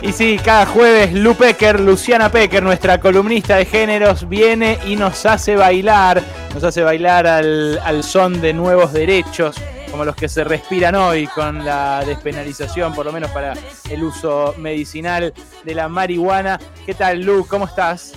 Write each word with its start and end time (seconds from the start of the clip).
Y 0.00 0.12
sí, 0.12 0.38
cada 0.42 0.64
jueves 0.64 1.12
Lu 1.12 1.34
Pecker, 1.34 1.80
Luciana 1.80 2.30
Pecker, 2.30 2.62
nuestra 2.62 3.00
columnista 3.00 3.56
de 3.56 3.64
géneros, 3.64 4.28
viene 4.28 4.78
y 4.86 4.94
nos 4.94 5.26
hace 5.26 5.56
bailar, 5.56 6.22
nos 6.54 6.62
hace 6.62 6.84
bailar 6.84 7.26
al, 7.26 7.80
al 7.80 8.04
son 8.04 8.40
de 8.40 8.52
nuevos 8.52 8.92
derechos, 8.92 9.56
como 9.90 10.04
los 10.04 10.14
que 10.14 10.28
se 10.28 10.44
respiran 10.44 10.94
hoy 10.94 11.26
con 11.26 11.64
la 11.64 12.04
despenalización, 12.06 12.94
por 12.94 13.06
lo 13.06 13.12
menos 13.12 13.32
para 13.32 13.54
el 13.90 14.04
uso 14.04 14.54
medicinal 14.56 15.34
de 15.64 15.74
la 15.74 15.88
marihuana. 15.88 16.60
¿Qué 16.86 16.94
tal, 16.94 17.20
Lu? 17.22 17.44
¿Cómo 17.48 17.64
estás? 17.64 18.12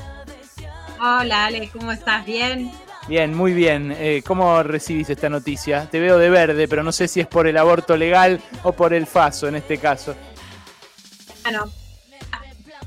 Hola, 1.00 1.46
Ale, 1.46 1.68
¿cómo 1.74 1.92
estás? 1.92 2.24
¿Bien? 2.28 2.72
Bien, 3.08 3.36
muy 3.36 3.54
bien. 3.54 3.96
Eh, 3.98 4.22
¿Cómo 4.24 4.62
recibís 4.62 5.10
esta 5.10 5.30
noticia? 5.30 5.88
Te 5.90 6.00
veo 6.00 6.20
de 6.20 6.30
verde, 6.30 6.68
pero 6.68 6.84
no 6.84 6.92
sé 6.92 7.08
si 7.08 7.20
es 7.20 7.28
por 7.28 7.48
el 7.48 7.58
aborto 7.58 7.98
legal 7.98 8.40
o 8.62 8.72
por 8.72 8.94
el 8.94 9.08
FASO 9.08 9.48
en 9.48 9.56
este 9.56 9.80
caso. 9.80 10.16
Bueno, 11.44 11.66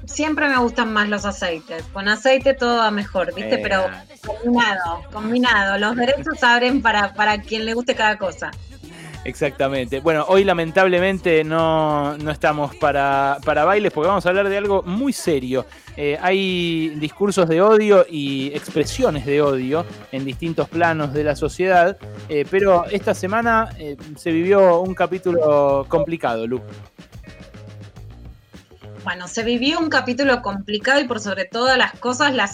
siempre 0.07 0.49
me 0.49 0.59
gustan 0.59 0.93
más 0.93 1.09
los 1.09 1.25
aceites. 1.25 1.85
Con 1.93 2.09
aceite 2.09 2.55
todo 2.55 2.79
va 2.79 2.91
mejor, 2.91 3.35
¿viste? 3.35 3.57
Eh. 3.57 3.61
Pero 3.63 3.87
combinado, 4.27 5.03
combinado. 5.13 5.79
Los 5.79 5.97
derechos 5.97 6.43
abren 6.43 6.83
para, 6.83 7.15
para 7.15 7.41
quien 7.41 7.65
le 7.65 7.75
guste 7.75 7.95
cada 7.95 8.19
cosa. 8.19 8.51
Exactamente. 9.25 10.01
Bueno, 10.01 10.27
hoy 10.29 10.45
lamentablemente 10.45 11.43
no, 11.45 12.17
no 12.19 12.31
estamos 12.31 12.77
para, 12.77 13.39
para 13.45 13.65
bailes 13.65 13.91
porque 13.91 14.09
vamos 14.09 14.27
a 14.27 14.29
hablar 14.29 14.49
de 14.49 14.59
algo 14.59 14.83
muy 14.83 15.13
serio. 15.13 15.65
Eh, 15.97 16.19
hay 16.21 16.91
discursos 16.97 17.49
de 17.49 17.63
odio 17.63 18.05
y 18.09 18.49
expresiones 18.55 19.25
de 19.25 19.41
odio 19.41 19.87
en 20.13 20.25
distintos 20.25 20.69
planos 20.69 21.15
de 21.15 21.25
la 21.25 21.37
sociedad, 21.37 21.97
eh, 22.29 22.45
pero 22.51 22.85
esta 22.87 23.15
semana 23.15 23.71
eh, 23.79 23.97
se 24.17 24.31
vivió 24.31 24.81
un 24.81 24.95
capítulo 24.95 25.87
complicado, 25.89 26.47
Lu. 26.47 26.61
Bueno, 29.05 29.29
se 29.29 29.43
vivió 29.43 29.81
un 29.81 29.91
capítulo 29.91 30.41
complicado 30.41 30.99
y 30.99 31.05
por 31.05 31.21
sobre 31.21 31.45
todas 31.45 31.77
las 31.77 31.93
cosas 31.93 32.35
la, 32.35 32.51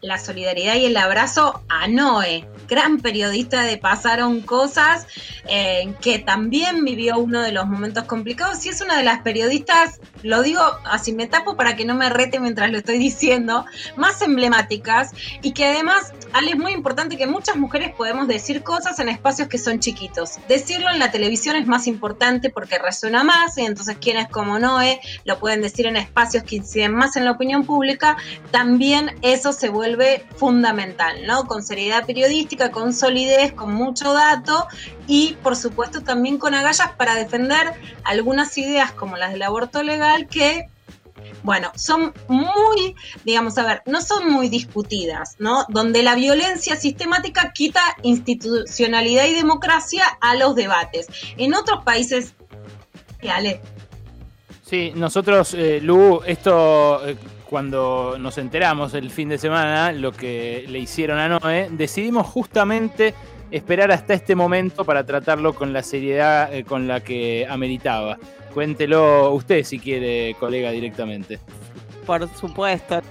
la 0.00 0.18
solidaridad 0.18 0.76
y 0.76 0.84
el 0.84 0.96
abrazo 0.96 1.64
a 1.68 1.88
Noé, 1.88 2.46
gran 2.72 3.00
periodista 3.00 3.64
de 3.64 3.76
Pasaron 3.76 4.40
Cosas, 4.40 5.06
eh, 5.46 5.92
que 6.00 6.18
también 6.18 6.84
vivió 6.86 7.18
uno 7.18 7.42
de 7.42 7.52
los 7.52 7.66
momentos 7.66 8.04
complicados 8.04 8.64
y 8.64 8.70
es 8.70 8.80
una 8.80 8.96
de 8.96 9.02
las 9.02 9.20
periodistas, 9.20 10.00
lo 10.22 10.42
digo 10.42 10.62
así 10.86 11.12
me 11.12 11.26
tapo 11.26 11.54
para 11.54 11.76
que 11.76 11.84
no 11.84 11.94
me 11.94 12.08
rete 12.08 12.40
mientras 12.40 12.70
lo 12.70 12.78
estoy 12.78 12.96
diciendo, 12.96 13.66
más 13.96 14.22
emblemáticas 14.22 15.10
y 15.42 15.52
que 15.52 15.66
además, 15.66 16.14
es 16.48 16.56
muy 16.56 16.72
importante 16.72 17.18
que 17.18 17.26
muchas 17.26 17.56
mujeres 17.56 17.94
podemos 17.94 18.26
decir 18.26 18.62
cosas 18.62 18.98
en 19.00 19.10
espacios 19.10 19.48
que 19.48 19.58
son 19.58 19.78
chiquitos. 19.78 20.38
Decirlo 20.48 20.90
en 20.90 20.98
la 20.98 21.10
televisión 21.10 21.56
es 21.56 21.66
más 21.66 21.86
importante 21.86 22.48
porque 22.48 22.78
resuena 22.78 23.22
más 23.22 23.58
y 23.58 23.62
entonces 23.62 23.98
quienes 24.00 24.28
como 24.28 24.58
Noé 24.58 25.00
lo 25.24 25.38
pueden 25.38 25.60
decir 25.60 25.86
en 25.86 25.96
espacios 25.96 26.42
que 26.44 26.56
inciden 26.56 26.94
más 26.94 27.16
en 27.16 27.26
la 27.26 27.32
opinión 27.32 27.64
pública, 27.64 28.16
también 28.50 29.16
eso 29.20 29.52
se 29.52 29.68
vuelve 29.68 30.24
fundamental, 30.36 31.26
¿no? 31.26 31.44
Con 31.44 31.62
seriedad 31.62 32.06
periodística, 32.06 32.61
con 32.70 32.92
solidez, 32.92 33.52
con 33.52 33.72
mucho 33.72 34.12
dato 34.12 34.66
y 35.06 35.36
por 35.42 35.56
supuesto 35.56 36.02
también 36.02 36.38
con 36.38 36.54
agallas 36.54 36.92
para 36.96 37.14
defender 37.14 37.72
algunas 38.04 38.56
ideas 38.58 38.92
como 38.92 39.16
las 39.16 39.32
del 39.32 39.42
aborto 39.42 39.82
legal 39.82 40.28
que 40.28 40.68
bueno, 41.44 41.72
son 41.74 42.12
muy, 42.28 42.94
digamos, 43.24 43.58
a 43.58 43.64
ver, 43.64 43.82
no 43.86 44.00
son 44.00 44.30
muy 44.30 44.48
discutidas, 44.48 45.34
¿no? 45.40 45.64
Donde 45.68 46.04
la 46.04 46.14
violencia 46.14 46.76
sistemática 46.76 47.52
quita 47.52 47.80
institucionalidad 48.02 49.26
y 49.26 49.34
democracia 49.34 50.04
a 50.20 50.36
los 50.36 50.54
debates. 50.54 51.08
En 51.36 51.54
otros 51.54 51.82
países, 51.84 52.34
Ale, 53.28 53.60
Sí, 54.72 54.90
nosotros, 54.94 55.52
eh, 55.52 55.80
Lu, 55.82 56.22
esto 56.24 57.06
eh, 57.06 57.14
cuando 57.52 58.16
nos 58.18 58.38
enteramos 58.38 58.94
el 58.94 59.10
fin 59.10 59.28
de 59.28 59.36
semana, 59.36 59.92
lo 59.92 60.10
que 60.10 60.64
le 60.70 60.78
hicieron 60.78 61.18
a 61.18 61.28
Noé, 61.28 61.68
decidimos 61.70 62.26
justamente 62.26 63.12
esperar 63.50 63.92
hasta 63.92 64.14
este 64.14 64.34
momento 64.34 64.86
para 64.86 65.04
tratarlo 65.04 65.54
con 65.54 65.74
la 65.74 65.82
seriedad 65.82 66.50
eh, 66.50 66.64
con 66.64 66.88
la 66.88 67.00
que 67.00 67.46
ameritaba. 67.46 68.16
Cuéntelo 68.54 69.34
usted 69.34 69.64
si 69.64 69.78
quiere, 69.78 70.34
colega, 70.40 70.70
directamente. 70.70 71.40
Por 72.06 72.26
supuesto. 72.36 73.02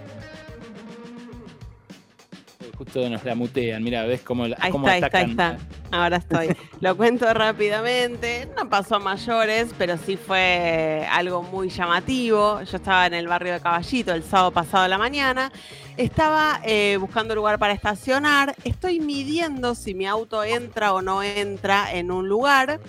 Justo 2.84 3.08
nos 3.12 3.24
la 3.24 3.36
mutean, 3.36 3.84
mira, 3.84 4.06
ves 4.06 4.22
cómo, 4.22 4.47
la- 4.47 4.58
Ahí 4.59 4.72
cómo 4.72 4.90
está, 4.90 4.96
ahí 4.96 5.03
está, 5.03 5.18
ahí 5.19 5.24
atacan. 5.34 5.56
está. 5.90 5.96
Ahora 5.96 6.18
estoy. 6.18 6.58
Lo 6.81 6.97
cuento 6.97 7.31
rápidamente. 7.31 8.50
No 8.58 8.68
pasó 8.69 8.96
a 8.96 9.00
mayores, 9.00 9.69
pero 9.78 9.97
sí 9.97 10.18
fue 10.18 11.08
algo 11.12 11.44
muy 11.44 11.69
llamativo. 11.69 12.59
Yo 12.64 12.78
estaba 12.78 13.06
en 13.06 13.14
el 13.14 13.28
barrio 13.28 13.53
de 13.53 13.59
Caballito 13.59 14.14
el 14.16 14.24
sábado 14.24 14.50
pasado 14.50 14.86
a 14.86 14.88
la 14.88 14.97
mañana. 14.97 15.52
Estaba 15.96 16.59
eh, 16.64 16.97
buscando 17.00 17.36
lugar 17.36 17.59
para 17.59 17.74
estacionar. 17.74 18.56
Estoy 18.64 19.00
midiendo 19.00 19.75
si 19.75 19.94
mi 19.94 20.08
auto 20.08 20.44
entra 20.44 20.94
o 20.96 21.03
no 21.03 21.22
entra 21.22 21.94
en 21.94 22.09
un 22.09 22.28
lugar. 22.28 22.80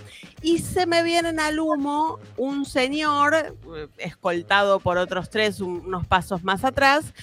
Y 0.42 0.58
se 0.58 0.86
me 0.86 1.02
vienen 1.04 1.38
al 1.38 1.60
humo 1.60 2.18
un 2.36 2.64
señor, 2.64 3.34
eh, 3.34 3.86
escoltado 3.98 4.80
por 4.80 4.98
otros 4.98 5.30
tres, 5.30 5.60
un- 5.60 5.86
unos 5.86 6.04
pasos 6.06 6.42
más 6.42 6.64
atrás, 6.64 7.14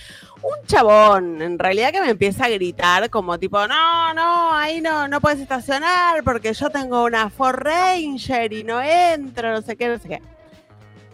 un 0.42 0.66
chabón, 0.68 1.42
en 1.42 1.60
realidad 1.60 1.92
que 1.92 2.00
me 2.00 2.10
empieza 2.12 2.46
a 2.46 2.50
gritar 2.50 3.10
como 3.10 3.38
tipo, 3.38 3.68
no, 3.68 4.14
no, 4.14 4.54
ahí 4.56 4.80
no, 4.80 5.08
no 5.10 5.20
puedes 5.20 5.40
estacionar 5.42 6.24
porque 6.24 6.54
yo 6.54 6.70
tengo 6.70 7.04
una 7.04 7.30
Ford 7.30 7.58
Ranger 7.60 8.54
y 8.54 8.64
no 8.64 8.82
entro, 8.82 9.52
no 9.52 9.62
sé 9.62 9.76
qué, 9.76 9.90
no 9.90 9.98
sé 10.00 10.08
qué. 10.08 10.22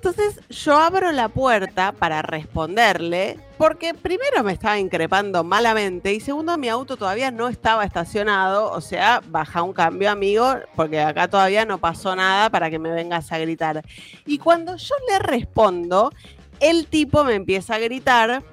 Entonces 0.05 0.39
yo 0.49 0.77
abro 0.77 1.11
la 1.11 1.29
puerta 1.29 1.91
para 1.91 2.21
responderle 2.21 3.39
porque 3.57 3.95
primero 3.95 4.43
me 4.43 4.53
estaba 4.53 4.77
increpando 4.77 5.43
malamente 5.43 6.13
y 6.13 6.19
segundo 6.19 6.59
mi 6.59 6.69
auto 6.69 6.95
todavía 6.95 7.31
no 7.31 7.47
estaba 7.47 7.83
estacionado, 7.83 8.71
o 8.71 8.81
sea, 8.81 9.23
baja 9.29 9.63
un 9.63 9.73
cambio 9.73 10.11
amigo 10.11 10.57
porque 10.75 11.01
acá 11.01 11.27
todavía 11.27 11.65
no 11.65 11.79
pasó 11.79 12.15
nada 12.15 12.51
para 12.51 12.69
que 12.69 12.77
me 12.77 12.91
vengas 12.91 13.31
a 13.31 13.39
gritar. 13.39 13.83
Y 14.27 14.37
cuando 14.37 14.75
yo 14.75 14.93
le 15.09 15.17
respondo, 15.17 16.13
el 16.59 16.85
tipo 16.85 17.23
me 17.23 17.33
empieza 17.33 17.73
a 17.73 17.79
gritar, 17.79 18.43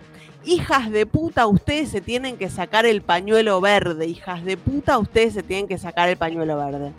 hijas 0.47 0.91
de 0.91 1.05
puta, 1.05 1.47
ustedes 1.49 1.91
se 1.91 2.01
tienen 2.01 2.39
que 2.39 2.49
sacar 2.49 2.87
el 2.87 3.03
pañuelo 3.03 3.61
verde, 3.61 4.07
hijas 4.07 4.43
de 4.43 4.57
puta, 4.57 4.97
ustedes 4.97 5.35
se 5.35 5.43
tienen 5.43 5.69
que 5.69 5.77
sacar 5.77 6.09
el 6.09 6.17
pañuelo 6.17 6.57
verde. 6.57 6.95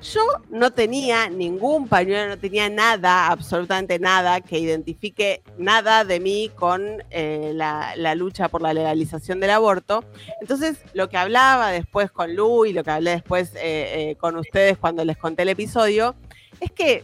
Yo 0.00 0.20
no 0.50 0.70
tenía 0.70 1.28
ningún 1.28 1.88
pañuelo, 1.88 2.28
no 2.28 2.38
tenía 2.38 2.70
nada, 2.70 3.26
absolutamente 3.28 3.98
nada, 3.98 4.40
que 4.40 4.58
identifique 4.58 5.42
nada 5.58 6.04
de 6.04 6.20
mí 6.20 6.52
con 6.54 7.02
eh, 7.10 7.52
la, 7.54 8.14
lucha 8.14 8.48
por 8.48 8.62
la 8.62 8.72
legalización 8.72 9.40
del 9.40 9.50
aborto. 9.50 10.04
Entonces, 10.40 10.78
lo 10.94 11.08
que 11.08 11.16
hablaba 11.16 11.70
después 11.72 12.12
con 12.12 12.36
Lu 12.36 12.64
y 12.64 12.72
lo 12.72 12.84
que 12.84 12.90
hablé 12.92 13.10
después 13.10 13.52
eh, 13.56 14.10
eh, 14.10 14.16
con 14.20 14.36
ustedes 14.36 14.78
cuando 14.78 15.04
les 15.04 15.16
conté 15.16 15.42
el 15.42 15.48
episodio, 15.48 16.14
es 16.60 16.70
que 16.70 17.02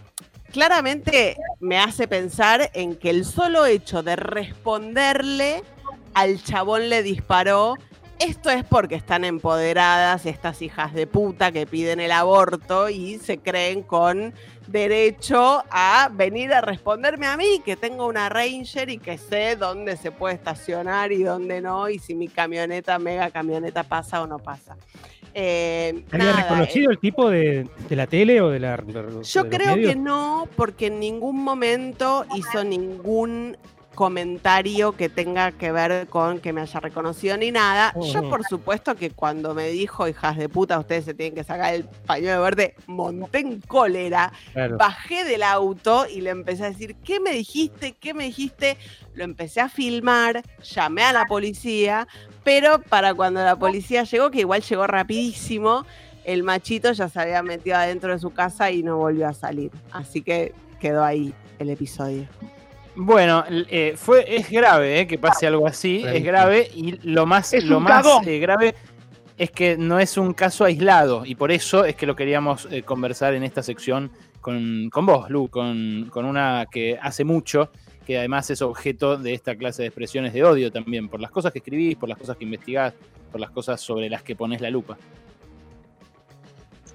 claramente 0.53 1.37
me 1.59 1.79
hace 1.81 2.07
pensar 2.07 2.71
en 2.75 2.95
que 2.95 3.11
el 3.11 3.25
solo 3.25 3.67
hecho 3.67 4.05
de 4.05 4.15
responderle 4.15 5.65
al 6.15 6.41
chabón 6.43 6.89
le 6.89 7.03
disparó. 7.03 7.75
Esto 8.19 8.51
es 8.51 8.65
porque 8.65 8.95
están 8.95 9.25
empoderadas 9.25 10.25
estas 10.27 10.63
hijas 10.63 10.95
de 10.95 11.07
puta 11.07 11.53
que 11.53 11.67
piden 11.67 12.01
el 12.01 12.13
aborto 12.13 12.89
y 12.89 13.19
se 13.19 13.39
creen 13.39 13.83
con 13.83 14.33
derecho 14.67 15.63
a 15.71 16.11
venir 16.13 16.53
a 16.53 16.61
responderme 16.61 17.27
a 17.27 17.37
mí, 17.37 17.61
que 17.65 17.77
tengo 17.77 18.07
una 18.07 18.29
Ranger 18.29 18.89
y 18.89 18.99
que 18.99 19.19
sé 19.19 19.57
dónde 19.57 19.97
se 19.97 20.11
puede 20.11 20.35
estacionar 20.35 21.13
y 21.13 21.23
dónde 21.23 21.61
no, 21.61 21.89
y 21.89 21.99
si 21.99 22.15
mi 22.15 22.29
camioneta, 22.29 22.99
mega 22.99 23.31
camioneta 23.31 23.83
pasa 23.83 24.23
o 24.23 24.27
no 24.27 24.39
pasa. 24.39 24.77
Eh, 25.37 26.05
¿Había 26.13 26.27
nada, 26.27 26.43
reconocido 26.43 26.93
el 26.93 26.99
tipo 26.99 27.29
de, 27.29 27.67
de 27.89 27.97
la 27.97 28.07
tele 28.07 28.41
o 28.41 28.51
de 28.51 28.61
la 28.61 28.77
de 28.77 29.23
yo 29.25 29.49
creo 29.51 29.75
que 29.75 29.97
no, 29.97 30.49
porque 30.55 30.87
en 30.87 31.01
ningún 31.01 31.43
momento 31.43 32.25
hizo 32.37 32.63
ningún 32.63 33.57
comentario 33.95 34.93
que 34.93 35.09
tenga 35.09 35.53
que 35.53 35.73
ver 35.73 36.07
con 36.09 36.41
que 36.41 36.53
me 36.53 36.61
haya 36.61 36.81
reconocido 36.81 37.37
ni 37.37 37.51
nada. 37.51 37.95
Yo, 38.13 38.29
por 38.29 38.45
supuesto, 38.45 38.95
que 38.95 39.11
cuando 39.11 39.55
me 39.55 39.69
dijo, 39.69 40.07
hijas 40.09 40.37
de 40.37 40.49
puta, 40.49 40.79
ustedes 40.79 41.05
se 41.05 41.15
tienen 41.15 41.35
que 41.35 41.45
sacar 41.45 41.75
el 41.75 41.85
pañuelo 41.85 42.43
verde, 42.43 42.75
monté 42.87 43.39
en 43.39 43.61
cólera, 43.61 44.33
Claro. 44.53 44.77
bajé 44.77 45.25
del 45.25 45.43
auto 45.43 46.07
y 46.09 46.21
le 46.21 46.31
empecé 46.31 46.65
a 46.65 46.71
decir, 46.71 46.97
¿qué 47.05 47.21
me 47.21 47.31
dijiste? 47.33 47.93
¿Qué 47.93 48.15
me 48.15 48.25
dijiste? 48.25 48.77
Lo 49.15 49.25
empecé 49.25 49.61
a 49.61 49.69
filmar, 49.69 50.43
llamé 50.63 51.03
a 51.05 51.13
la 51.13 51.25
policía, 51.27 52.07
pero 52.43 52.81
para 52.81 53.15
cuando 53.15 53.43
la 53.43 53.57
policía 53.57 54.05
llegó, 54.05 54.31
que 54.31 54.41
igual 54.41 54.63
llegó 54.63 54.87
rapidísimo, 54.87 55.87
el 56.25 56.43
machito 56.43 56.91
ya 56.93 57.09
se 57.09 57.21
había 57.21 57.43
metido 57.43 57.77
adentro 57.77 58.13
de 58.13 58.19
su 58.19 58.31
casa 58.31 58.71
y 58.71 58.83
no 58.83 58.97
volvió 58.97 59.29
a 59.29 59.33
salir. 59.35 59.71
Así 59.93 60.23
que 60.23 60.53
quedó 60.81 61.05
ahí 61.05 61.35
el 61.59 61.71
episodio. 61.71 62.27
Bueno, 62.97 63.45
eh, 63.49 63.95
fue, 63.97 64.37
es 64.37 64.51
grave 64.51 65.01
eh, 65.01 65.07
que 65.07 65.19
pase 65.19 65.47
algo 65.47 65.67
así, 65.67 66.05
es 66.07 66.23
grave 66.23 66.71
y 66.75 66.93
lo 67.09 67.27
más, 67.27 67.53
Es 67.53 67.65
lo 67.65 67.81
más 67.81 68.07
eh, 68.27 68.39
grave 68.39 68.75
es 69.37 69.51
que 69.51 69.77
no 69.77 69.99
es 69.99 70.17
un 70.17 70.33
caso 70.33 70.65
aislado 70.65 71.25
y 71.27 71.35
por 71.35 71.51
eso 71.51 71.85
es 71.85 71.97
que 71.97 72.07
lo 72.07 72.15
queríamos 72.15 72.69
eh, 72.71 72.83
conversar 72.83 73.35
en 73.35 73.43
esta 73.43 73.63
sección 73.63 74.13
con, 74.41 74.91
con 74.91 75.07
vos, 75.07 75.29
Lu, 75.29 75.49
con, 75.49 76.09
con 76.11 76.25
una 76.25 76.67
que 76.71 76.99
hace 77.03 77.25
mucho 77.25 77.71
que 78.07 78.19
además 78.19 78.51
es 78.51 78.63
objeto 78.63 79.17
de 79.17 79.33
esta 79.33 79.57
clase 79.57 79.83
de 79.83 79.89
expresiones 79.89 80.33
de 80.33 80.45
odio 80.45 80.71
también, 80.71 81.09
por 81.09 81.21
las 81.21 81.31
cosas 81.31 81.53
que 81.53 81.59
escribís, 81.59 81.97
por 81.97 82.09
las 82.09 82.19
cosas 82.19 82.37
que 82.37 82.45
investigás, 82.45 82.93
por 83.33 83.41
las 83.41 83.51
cosas 83.51 83.81
sobre 83.81 84.11
las 84.11 84.23
que 84.23 84.37
pones 84.37 84.61
la 84.61 84.71
lupa. 84.71 84.99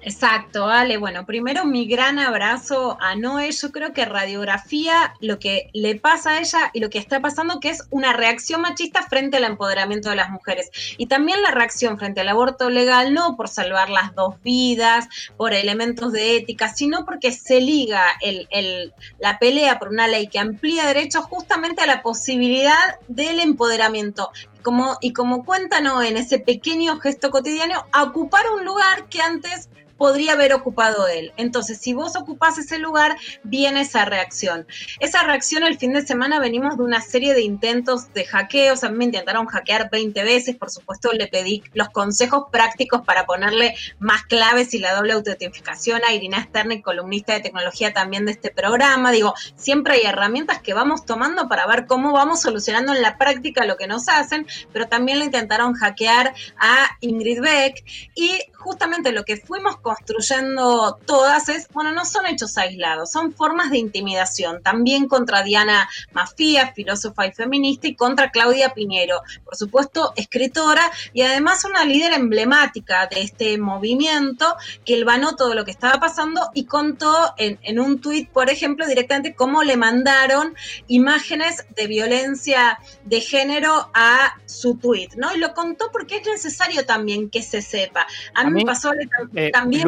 Exacto, 0.02 0.66
Ale. 0.66 0.96
Bueno, 0.96 1.26
primero 1.26 1.66
mi 1.66 1.86
gran 1.86 2.18
abrazo 2.18 2.96
a 3.00 3.14
Noé. 3.16 3.52
Yo 3.52 3.70
creo 3.70 3.92
que 3.92 4.06
radiografía 4.06 5.14
lo 5.20 5.38
que 5.38 5.68
le 5.74 5.96
pasa 5.96 6.30
a 6.30 6.40
ella 6.40 6.70
y 6.72 6.80
lo 6.80 6.88
que 6.88 6.98
está 6.98 7.20
pasando 7.20 7.60
que 7.60 7.68
es 7.68 7.86
una 7.90 8.14
reacción 8.14 8.62
machista 8.62 9.02
frente 9.02 9.36
al 9.36 9.44
empoderamiento 9.44 10.08
de 10.08 10.16
las 10.16 10.30
mujeres. 10.30 10.70
Y 10.96 11.06
también 11.06 11.42
la 11.42 11.50
reacción 11.50 11.98
frente 11.98 12.22
al 12.22 12.28
aborto 12.28 12.70
legal, 12.70 13.12
no 13.12 13.36
por 13.36 13.48
salvar 13.48 13.90
las 13.90 14.14
dos 14.14 14.40
vidas, 14.42 15.06
por 15.36 15.52
elementos 15.52 16.12
de 16.12 16.36
ética, 16.36 16.72
sino 16.72 17.04
porque 17.04 17.30
se 17.30 17.60
liga 17.60 18.04
el, 18.22 18.94
la 19.18 19.38
pelea 19.38 19.78
por 19.78 19.88
una 19.88 20.08
ley 20.08 20.28
que 20.28 20.38
amplía 20.38 20.86
derechos 20.86 21.26
justamente 21.26 21.82
a 21.82 21.86
la 21.86 22.02
posibilidad 22.02 22.98
del 23.08 23.40
empoderamiento. 23.40 24.30
Como, 24.62 24.98
y 25.00 25.14
como 25.14 25.44
cuenta 25.44 25.80
Noé 25.80 26.08
en 26.08 26.18
ese 26.18 26.38
pequeño 26.38 26.98
gesto 27.00 27.30
cotidiano, 27.30 27.86
ocupar 27.98 28.44
un 28.54 28.66
lugar 28.66 29.08
que 29.08 29.22
antes 29.22 29.70
podría 30.00 30.32
haber 30.32 30.54
ocupado 30.54 31.06
él. 31.08 31.34
Entonces, 31.36 31.76
si 31.76 31.92
vos 31.92 32.16
ocupás 32.16 32.56
ese 32.56 32.78
lugar, 32.78 33.18
viene 33.42 33.82
esa 33.82 34.06
reacción. 34.06 34.66
Esa 34.98 35.24
reacción 35.24 35.62
el 35.62 35.76
fin 35.76 35.92
de 35.92 36.06
semana 36.06 36.40
venimos 36.40 36.78
de 36.78 36.84
una 36.84 37.02
serie 37.02 37.34
de 37.34 37.42
intentos 37.42 38.10
de 38.14 38.24
hackeos. 38.24 38.82
A 38.82 38.88
mí 38.88 38.96
me 38.96 39.04
intentaron 39.04 39.44
hackear 39.44 39.90
20 39.90 40.24
veces. 40.24 40.56
Por 40.56 40.70
supuesto, 40.70 41.12
le 41.12 41.26
pedí 41.26 41.62
los 41.74 41.90
consejos 41.90 42.44
prácticos 42.50 43.02
para 43.02 43.26
ponerle 43.26 43.74
más 43.98 44.24
claves 44.24 44.72
y 44.72 44.78
la 44.78 44.94
doble 44.94 45.12
autentificación 45.12 46.00
a 46.08 46.14
Irina 46.14 46.44
Stern, 46.44 46.80
columnista 46.80 47.34
de 47.34 47.40
tecnología 47.40 47.92
también 47.92 48.24
de 48.24 48.32
este 48.32 48.50
programa. 48.50 49.12
Digo, 49.12 49.34
siempre 49.54 49.96
hay 49.96 50.06
herramientas 50.06 50.62
que 50.62 50.72
vamos 50.72 51.04
tomando 51.04 51.46
para 51.46 51.66
ver 51.66 51.84
cómo 51.84 52.14
vamos 52.14 52.40
solucionando 52.40 52.94
en 52.94 53.02
la 53.02 53.18
práctica 53.18 53.66
lo 53.66 53.76
que 53.76 53.86
nos 53.86 54.08
hacen, 54.08 54.46
pero 54.72 54.88
también 54.88 55.18
le 55.18 55.26
intentaron 55.26 55.74
hackear 55.74 56.32
a 56.56 56.88
Ingrid 57.00 57.42
Beck 57.42 57.84
y 58.14 58.38
justamente 58.54 59.12
lo 59.12 59.24
que 59.24 59.36
fuimos 59.36 59.76
construyendo 59.96 60.98
todas 61.04 61.48
es, 61.48 61.68
bueno, 61.72 61.92
no 61.92 62.04
son 62.04 62.26
hechos 62.26 62.56
aislados, 62.56 63.10
son 63.10 63.32
formas 63.32 63.70
de 63.70 63.78
intimidación, 63.78 64.62
también 64.62 65.08
contra 65.08 65.42
Diana 65.42 65.88
Mafía, 66.12 66.72
filósofa 66.74 67.26
y 67.26 67.32
feminista, 67.32 67.88
y 67.88 67.96
contra 67.96 68.30
Claudia 68.30 68.72
Piñero, 68.72 69.20
por 69.44 69.56
supuesto, 69.56 70.12
escritora 70.14 70.90
y 71.12 71.22
además 71.22 71.64
una 71.64 71.84
líder 71.84 72.12
emblemática 72.12 73.08
de 73.08 73.22
este 73.22 73.58
movimiento 73.58 74.56
que 74.84 74.94
elvanó 74.94 75.34
todo 75.34 75.54
lo 75.54 75.64
que 75.64 75.72
estaba 75.72 75.98
pasando 75.98 76.50
y 76.54 76.66
contó 76.66 77.34
en, 77.36 77.58
en 77.62 77.80
un 77.80 78.00
tuit, 78.00 78.30
por 78.30 78.48
ejemplo, 78.48 78.86
directamente 78.86 79.34
cómo 79.34 79.64
le 79.64 79.76
mandaron 79.76 80.54
imágenes 80.86 81.64
de 81.74 81.86
violencia 81.86 82.78
de 83.04 83.20
género 83.20 83.90
a 83.92 84.36
su 84.46 84.76
tuit, 84.76 85.14
¿no? 85.14 85.34
Y 85.34 85.38
lo 85.38 85.52
contó 85.54 85.90
porque 85.92 86.16
es 86.16 86.26
necesario 86.26 86.86
también 86.86 87.30
que 87.30 87.42
se 87.42 87.62
sepa. 87.62 88.06
A 88.34 88.44
mí, 88.44 88.60
me 88.60 88.64
pasó 88.64 88.92
eh, 89.34 89.50
también... 89.50 89.79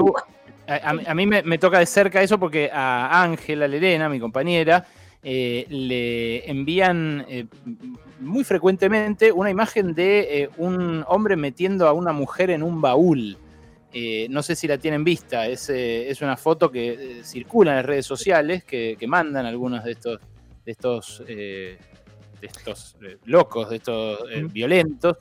a, 0.67 1.15
mí 1.15 1.27
me, 1.27 1.59
toca 1.59 1.79
de 1.79 1.87
cerca 1.87 2.23
eso 2.23 2.39
porque 2.39 2.71
a 2.73 3.23
Ángela 3.23 3.67
Lerena, 3.67 4.09
mi 4.09 4.21
compañera, 4.21 4.87
eh, 5.23 5.67
le 5.69 6.51
envían 6.51 7.25
eh, 7.29 7.47
muy 8.21 8.45
frecuentemente 8.45 9.31
una 9.31 9.51
imagen 9.51 9.95
de 9.95 10.51
un 10.57 11.05
hombre 11.07 11.37
metiendo 11.37 11.87
a 11.87 11.93
una 11.93 12.13
mujer 12.13 12.51
en 12.51 12.63
un 12.63 12.81
baúl. 12.81 13.37
no 14.31 14.43
sé 14.43 14.57
si 14.57 14.67
la 14.67 14.79
tienen 14.79 15.05
vista, 15.05 15.47
es, 15.47 15.69
es 15.69 16.23
una 16.23 16.37
foto 16.37 16.71
que 16.71 17.21
circula 17.25 17.73
en 17.73 17.77
las 17.79 17.87
redes 17.87 18.07
sociales, 18.07 18.65
que, 18.65 18.97
mandan 19.07 19.47
algunos 19.47 19.85
de 19.85 19.93
estos, 19.93 20.21
de 20.65 20.73
estos, 20.73 21.23
de 21.27 21.79
estos 22.41 22.97
locos, 23.25 23.71
de 23.71 23.77
estos 23.77 24.21
violentos, 24.51 25.19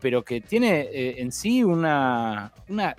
pero 0.00 0.22
que 0.22 0.40
tiene 0.40 0.88
en 1.20 1.30
sí 1.30 1.62
una, 1.62 2.52
una 2.68 2.94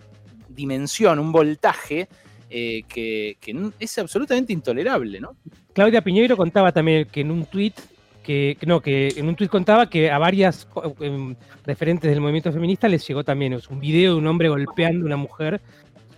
dimensión, 0.54 1.20
un 1.20 1.32
voltaje 1.32 2.08
eh, 2.50 2.84
que, 2.88 3.38
es 3.80 3.98
absolutamente 3.98 4.54
intolerable, 4.54 5.20
¿no? 5.20 5.36
Claudia 5.74 6.04
Piñeiro 6.04 6.38
contaba 6.38 6.72
también 6.72 7.08
que 7.08 7.22
en 7.22 7.32
un 7.32 7.46
tuit 7.46 7.80
que, 8.24 8.58
no, 8.66 8.80
que 8.80 9.10
en 9.18 9.28
un 9.28 9.36
tuit 9.36 9.50
contaba 9.50 9.90
que 9.90 10.10
a 10.10 10.18
varias 10.18 10.68
em, 11.02 11.36
referentes 11.66 12.10
del 12.10 12.22
movimiento 12.22 12.54
feminista 12.54 12.88
les 12.88 13.06
llegó 13.08 13.24
también 13.24 13.60
un 13.70 13.80
video 13.80 14.14
de 14.14 14.20
un 14.20 14.28
hombre 14.28 14.50
golpeando 14.50 15.04
a 15.04 15.08
una 15.08 15.18
mujer 15.18 15.62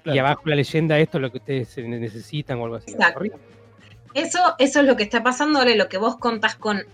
y 0.06 0.18
abajo 0.20 0.44
la 0.46 0.56
leyenda 0.56 1.00
esto 1.00 1.18
es 1.18 1.22
lo 1.24 1.32
que 1.32 1.38
ustedes 1.38 1.78
necesitan 1.78 2.60
o 2.60 2.66
algo 2.66 2.76
así. 2.76 2.94
Eso, 4.16 4.40
eso 4.60 4.80
es 4.80 4.86
lo 4.86 4.96
que 4.96 5.04
está 5.04 5.22
pasándole, 5.24 5.76
lo 5.76 5.90
que 5.90 5.98
vos 5.98 6.16
contás 6.16 6.56
con 6.56 6.86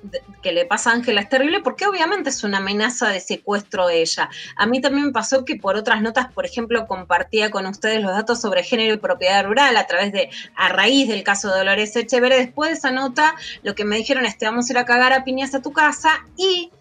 que 0.41 0.51
le 0.51 0.65
pasa 0.65 0.89
a 0.89 0.93
Ángela 0.93 1.21
es 1.21 1.29
terrible, 1.29 1.59
porque 1.59 1.85
obviamente 1.85 2.31
es 2.31 2.43
una 2.43 2.57
amenaza 2.57 3.09
de 3.09 3.19
secuestro 3.19 3.89
ella. 3.89 4.27
A 4.55 4.65
mí 4.65 4.81
también 4.81 5.05
me 5.05 5.11
pasó 5.11 5.45
que 5.45 5.55
por 5.55 5.75
otras 5.75 6.01
notas, 6.01 6.33
por 6.33 6.47
ejemplo, 6.47 6.87
compartía 6.87 7.51
con 7.51 7.67
ustedes 7.67 8.01
los 8.01 8.11
datos 8.11 8.41
sobre 8.41 8.63
género 8.63 8.95
y 8.95 8.97
propiedad 8.97 9.45
rural 9.45 9.77
a 9.77 9.85
través 9.85 10.11
de, 10.11 10.31
a 10.55 10.69
raíz 10.69 11.07
del 11.07 11.21
caso 11.21 11.51
de 11.51 11.59
Dolores 11.59 11.95
Echeverre. 11.95 12.37
Después 12.37 12.71
de 12.71 12.77
esa 12.77 12.91
nota, 12.91 13.35
lo 13.61 13.75
que 13.75 13.85
me 13.85 13.97
dijeron 13.97 14.25
es 14.25 14.39
te 14.39 14.47
vamos 14.47 14.67
a 14.67 14.73
ir 14.73 14.79
a 14.79 14.85
cagar 14.85 15.13
a 15.13 15.23
piñas 15.23 15.53
a 15.53 15.61
tu 15.61 15.71
casa 15.71 16.25
y 16.37 16.71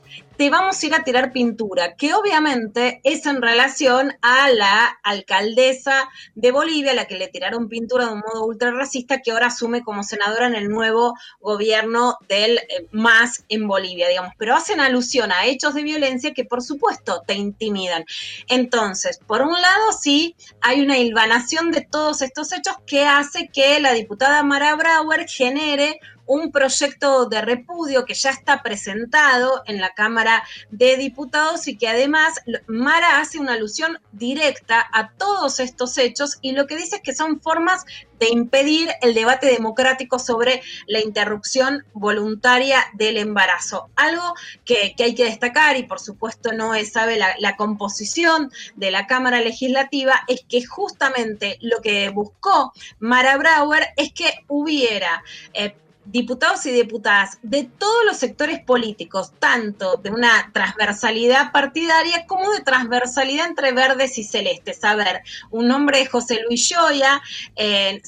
te 0.41 0.49
vamos 0.49 0.83
a 0.83 0.87
ir 0.87 0.95
a 0.95 1.05
tirar 1.05 1.33
pintura, 1.33 1.97
que 1.97 2.15
obviamente 2.15 3.03
es 3.05 3.27
en 3.27 3.43
relación 3.43 4.15
a 4.23 4.49
la 4.49 4.87
alcaldesa 5.03 6.09
de 6.35 6.51
Bolivia, 6.51 6.93
a 6.93 6.95
la 6.95 7.05
que 7.05 7.19
le 7.19 7.29
tiraron 7.29 7.69
pintura 7.69 8.07
de 8.07 8.15
un 8.15 8.21
modo 8.21 8.47
ultra 8.47 8.71
racista, 8.71 9.21
que 9.21 9.33
ahora 9.33 9.49
asume 9.49 9.83
como 9.83 10.03
senadora 10.03 10.47
en 10.47 10.55
el 10.55 10.71
nuevo 10.71 11.13
gobierno 11.41 12.17
del 12.27 12.57
eh, 12.57 12.87
MAS 12.91 13.45
en 13.51 13.69
Bolivia, 13.69 14.09
digamos. 14.09 14.33
Pero 14.39 14.57
hacen 14.57 14.81
alusión 14.81 15.31
a 15.31 15.45
hechos 15.45 15.75
de 15.75 15.83
violencia 15.83 16.33
que, 16.33 16.47
por 16.47 16.63
supuesto, 16.63 17.23
te 17.27 17.35
intimidan. 17.35 18.07
Entonces, 18.49 19.21
por 19.27 19.43
un 19.43 19.53
lado, 19.53 19.93
sí, 19.93 20.37
hay 20.63 20.81
una 20.81 20.97
hilvanación 20.97 21.71
de 21.71 21.83
todos 21.83 22.23
estos 22.23 22.51
hechos 22.53 22.77
que 22.87 23.05
hace 23.05 23.51
que 23.53 23.79
la 23.79 23.93
diputada 23.93 24.43
Mara 24.43 24.75
Brauer 24.75 25.29
genere 25.29 26.01
un 26.31 26.53
proyecto 26.53 27.27
de 27.27 27.41
repudio 27.41 28.05
que 28.05 28.15
ya 28.15 28.31
está 28.31 28.63
presentado 28.63 29.65
en 29.67 29.81
la 29.81 29.95
Cámara 29.95 30.45
de 30.71 30.97
Diputados 30.97 31.67
y 31.67 31.77
que 31.77 31.89
además 31.89 32.35
Mara 32.69 33.19
hace 33.19 33.41
una 33.41 33.55
alusión 33.55 33.99
directa 34.13 34.89
a 34.93 35.11
todos 35.11 35.59
estos 35.59 35.99
hechos 35.99 36.39
y 36.41 36.53
lo 36.53 36.69
que 36.69 36.77
dice 36.77 36.97
es 36.97 37.03
que 37.03 37.17
son 37.17 37.41
formas 37.41 37.85
de 38.21 38.29
impedir 38.29 38.91
el 39.01 39.15
debate 39.15 39.47
democrático 39.47 40.21
sobre 40.21 40.63
la 40.87 41.01
interrupción 41.01 41.85
voluntaria 41.95 42.85
del 42.93 43.17
embarazo. 43.17 43.89
Algo 43.97 44.35
que, 44.65 44.95
hay 44.99 45.15
que 45.15 45.25
destacar, 45.25 45.77
y 45.79 45.85
por 45.85 45.99
supuesto 45.99 46.53
no 46.53 46.75
es, 46.75 46.93
sabe 46.93 47.19
la, 47.19 47.57
composición 47.57 48.53
de 48.77 48.91
la 48.91 49.07
Cámara 49.07 49.41
Legislativa, 49.41 50.21
es 50.29 50.45
que 50.49 50.65
justamente 50.65 51.57
lo 51.61 51.81
que 51.81 52.11
buscó 52.11 52.73
Mara 52.99 53.37
Brauer 53.39 53.89
es 53.97 54.13
que 54.13 54.45
hubiera 54.49 55.25
eh, 55.55 55.75
diputados 56.05 56.65
y 56.67 56.73
diputadas 56.73 57.39
de 57.43 57.65
todos 57.65 58.05
los 58.05 58.17
sectores 58.17 58.61
políticos, 58.61 59.33
tanto 59.39 59.97
de 59.97 60.11
una 60.11 60.51
transversalidad 60.53 61.53
partidaria 61.53 62.27
como 62.27 62.51
de 62.53 62.61
transversalidad 62.63 63.47
entre 63.47 63.73
verdes 63.73 64.19
y 64.19 64.25
celestes. 64.25 64.83
A 64.85 64.95
ver, 64.95 65.23
un 65.51 65.69
nombre 65.69 66.07
José 66.07 66.41
Luis 66.47 66.69
Joya, 66.73 67.21
eh, 67.57 68.01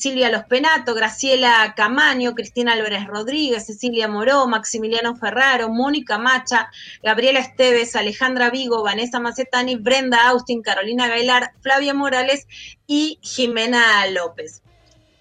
Silvia 0.00 0.30
Los 0.30 0.44
Penato, 0.44 0.94
Graciela 0.94 1.74
Camaño, 1.76 2.34
Cristina 2.34 2.72
Álvarez 2.72 3.06
Rodríguez, 3.06 3.66
Cecilia 3.66 4.08
Moró, 4.08 4.46
Maximiliano 4.46 5.14
Ferraro, 5.14 5.68
Mónica 5.68 6.16
Macha, 6.16 6.70
Gabriela 7.02 7.40
Esteves, 7.40 7.94
Alejandra 7.96 8.48
Vigo, 8.48 8.82
Vanessa 8.82 9.20
Macetani, 9.20 9.76
Brenda 9.76 10.28
Austin, 10.28 10.62
Carolina 10.62 11.06
Gailar, 11.06 11.52
Flavia 11.60 11.92
Morales 11.92 12.46
y 12.86 13.18
Jimena 13.20 14.06
López. 14.06 14.62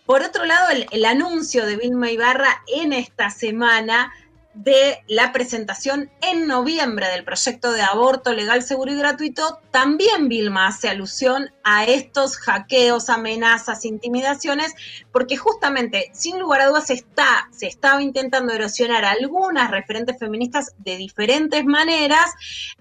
Por 0.10 0.24
otro 0.24 0.44
lado, 0.44 0.70
el, 0.90 1.06
anuncio 1.06 1.68
de 1.68 1.78
Vilma 1.78 2.10
Ibarra 2.10 2.64
en 2.66 2.94
esta 2.94 3.30
semana 3.30 4.12
de 4.56 5.04
la 5.08 5.32
presentación 5.32 6.10
en 6.24 6.48
noviembre 6.48 7.08
del 7.10 7.24
proyecto 7.24 7.72
de 7.72 7.84
aborto 7.84 8.34
legal, 8.34 8.64
seguro 8.64 8.92
y 8.92 8.98
gratuito, 8.98 9.60
también 9.70 10.28
Vilma 10.28 10.66
hace 10.66 10.90
alusión 10.90 11.52
a 11.64 11.86
estos 11.86 12.38
hackeos, 12.38 13.12
amenazas, 13.12 13.86
intimidaciones, 13.86 14.74
porque 15.12 15.38
justamente, 15.38 16.10
sin 16.12 16.40
lugar 16.40 16.62
a 16.62 16.70
dudas, 16.70 16.90
está, 16.90 17.48
se 17.52 17.68
estaba 17.68 18.02
intentando 18.02 18.52
erosionar 18.52 19.06
algunas 19.06 19.70
referentes 19.70 20.18
feministas 20.18 20.74
de 20.80 20.98
diferentes 20.98 21.64
maneras 21.66 22.32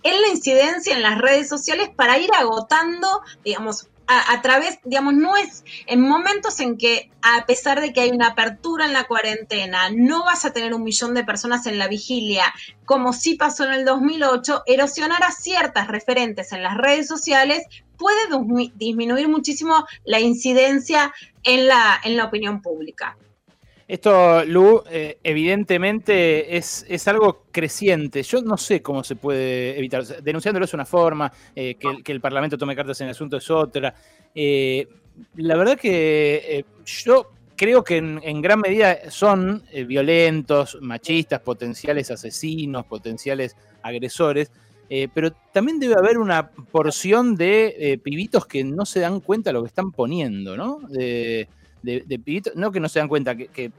en 0.03 0.19
la 0.19 0.29
incidencia 0.29 0.97
en 0.97 1.03
las 1.03 1.19
redes 1.19 1.47
sociales 1.47 1.91
para 1.95 2.17
ir 2.17 2.31
agotando, 2.35 3.21
digamos, 3.45 3.87
a, 4.09 4.41
través, 4.41 4.79
digamos, 4.85 5.15
no 5.15 5.37
es 5.37 5.65
en 5.87 6.01
momentos 6.01 6.61
en 6.61 6.79
que 6.79 7.11
a 7.21 7.45
pesar 7.45 7.81
de 7.81 7.93
que 7.93 8.01
hay 8.01 8.11
una 8.11 8.29
apertura 8.29 8.87
en 8.87 8.95
la 8.95 9.05
cuarentena, 9.05 9.91
no 9.91 10.25
vas 10.25 10.47
a 10.47 10.53
tener 10.53 10.73
un 10.73 10.83
millón 10.83 11.13
de 11.13 11.25
personas 11.25 11.67
en 11.67 11.79
la 11.79 11.89
vigilia, 11.89 12.45
como 12.87 13.13
sí 13.13 13.35
pasó 13.35 13.65
en 13.65 13.73
el 13.73 13.85
2008, 13.85 14.63
erosionar 14.67 15.23
a 15.23 15.31
ciertas 15.31 15.89
referentes 15.89 16.53
en 16.53 16.63
las 16.63 16.79
redes 16.79 17.07
sociales 17.07 17.67
puede 17.99 18.19
disminuir 18.77 19.29
muchísimo 19.29 19.85
la 20.05 20.21
incidencia 20.21 21.13
en 21.43 21.67
la, 21.67 22.01
en 22.03 22.17
la 22.17 22.25
opinión 22.25 22.63
pública. 22.63 23.19
Esto, 23.89 24.45
Lu, 24.45 24.83
eh, 24.91 25.19
evidentemente 25.25 26.59
es, 26.59 26.85
es, 26.91 27.09
algo 27.09 27.47
creciente. 27.51 28.23
Yo 28.23 28.43
no 28.43 28.59
sé 28.59 28.83
cómo 28.83 29.03
se 29.03 29.17
puede 29.17 29.79
evitar. 29.79 30.05
Denunciándolo 30.05 30.67
es 30.67 30.75
una 30.75 30.85
forma, 30.85 31.33
eh, 31.57 31.77
que, 31.77 32.13
el 32.13 32.21
Parlamento 32.21 32.59
tome 32.59 32.77
cartas 32.77 33.01
en 33.01 33.07
el 33.07 33.13
asunto 33.13 33.39
es 33.39 33.51
otra. 33.51 33.95
Eh, 34.35 34.87
la 35.37 35.57
verdad 35.57 35.79
que 35.79 36.67
yo 36.85 37.31
creo 37.57 37.83
que 37.83 37.97
en, 37.97 38.43
gran 38.43 38.61
medida 38.61 39.11
son 39.11 39.65
violentos, 39.87 40.77
machistas, 40.83 41.41
potenciales 41.41 42.11
asesinos, 42.11 42.85
potenciales 42.85 43.57
agresores. 43.83 44.53
pero 45.15 45.33
también 45.53 45.81
debe 45.81 45.95
haber 45.95 46.19
una 46.19 46.51
porción 46.51 47.35
de 47.37 47.99
pibitos 48.05 48.45
que 48.47 48.63
no 48.65 48.85
se 48.85 49.01
dan 49.01 49.21
cuenta 49.21 49.49
de 49.49 49.55
lo 49.55 49.63
que 49.63 49.69
están 49.69 49.93
poniendo, 49.93 50.59
¿no? 50.59 50.79
De, 51.83 52.03
de, 52.07 52.19
pibitos, 52.19 52.57
no 52.57 52.73
que 52.73 52.81
no 52.81 52.89
se 52.89 52.99
dan 52.99 53.09
cuenta, 53.09 53.37
que, 53.37 53.71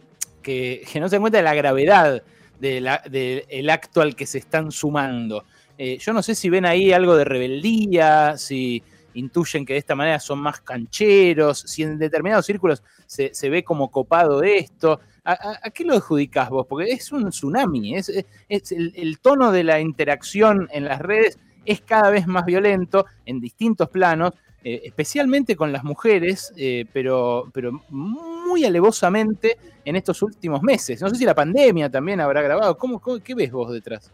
que, 0.42 1.00
no 1.00 1.10
se 1.10 1.16
dan 1.16 1.22
cuenta 1.22 1.38
de 1.38 1.44
la 1.44 1.54
gravedad 1.54 2.24
del 2.60 3.70
acto 3.70 4.02
al 4.02 4.16
que 4.16 4.26
se 4.26 4.38
están 4.38 4.72
sumando. 4.72 5.46
Eh, 5.78 5.98
yo 5.98 6.12
no 6.12 6.22
sé 6.22 6.36
si 6.36 6.50
ven 6.50 6.66
ahí 6.66 6.92
algo 6.92 7.16
de 7.16 7.24
rebeldía, 7.24 8.38
si 8.38 8.84
intuyen 9.14 9.66
que 9.66 9.74
de 9.74 9.80
esta 9.80 9.96
manera 9.96 10.20
son 10.20 10.40
más 10.40 10.62
cancheros, 10.62 11.60
si 11.60 11.84
en 11.84 11.98
determinados 11.98 12.46
círculos 12.46 12.84
se, 13.06 13.50
ve 13.50 13.64
como 13.64 13.90
copado 13.90 14.44
esto. 14.44 15.00
¿A, 15.24 15.70
qué 15.74 15.86
lo 15.86 15.94
adjudicás 15.94 16.50
vos? 16.50 16.66
Porque 16.68 16.92
es 16.92 17.12
un 17.12 17.30
tsunami, 17.30 17.96
es, 17.96 18.10
el, 18.50 19.20
tono 19.20 19.52
de 19.52 19.64
la 19.64 19.80
interacción 19.80 20.68
en 20.72 20.86
las 20.86 21.00
redes 21.00 21.38
es 21.66 21.82
cada 21.82 22.10
vez 22.10 22.26
más 22.26 22.46
violento 22.46 23.06
en 23.26 23.40
distintos 23.40 23.90
planos 23.90 24.34
eh, 24.64 24.82
especialmente 24.84 25.56
con 25.56 25.72
las 25.72 25.84
mujeres, 25.84 26.54
eh, 26.58 26.86
pero, 26.92 27.50
pero 27.54 27.82
muy 27.90 28.66
alevosamente 28.66 29.58
en 29.86 29.96
estos 29.96 30.22
últimos 30.22 30.62
meses. 30.62 31.02
No 31.02 31.10
sé 31.10 31.16
si 31.16 31.26
la 31.26 31.36
pandemia 31.36 31.90
también 31.90 32.20
habrá 32.20 32.42
grabado. 32.42 32.78
¿Cómo, 32.78 33.02
qué 33.24 33.36
ves 33.36 33.52
vos 33.52 33.72
detrás? 33.72 34.12